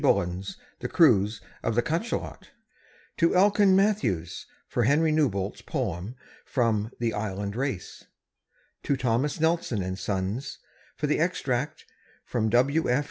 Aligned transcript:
Bullen's 0.01 0.57
"The 0.79 0.87
Cruise 0.89 1.41
of 1.61 1.75
the 1.75 1.83
Cachalot"; 1.83 2.49
to 3.17 3.35
Elkin 3.35 3.75
Mathews 3.75 4.47
for 4.67 4.85
Henry 4.85 5.11
Newbolt's 5.11 5.61
poem 5.61 6.15
from 6.43 6.89
"The 6.97 7.13
Island 7.13 7.55
Race"; 7.55 8.05
to 8.81 8.97
Thomas 8.97 9.39
Nelson 9.39 9.95
& 9.95 9.95
Sons 9.97 10.57
for 10.95 11.05
the 11.05 11.19
extract 11.19 11.85
from 12.25 12.49
W. 12.49 12.89